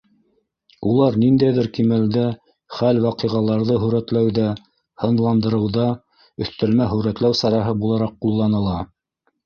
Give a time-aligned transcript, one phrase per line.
[0.93, 2.23] Улар ниндәйҙер кимәлдә
[2.79, 4.49] хәл-ваҡиғаларҙы һүрәтләүҙә,
[5.05, 5.89] һынландырыуҙа
[6.47, 8.85] өҫтәлмә һүрәтләү сараһы булараҡ ҡулланыла.